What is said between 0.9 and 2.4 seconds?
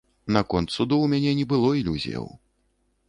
ў мяне не было ілюзіяў.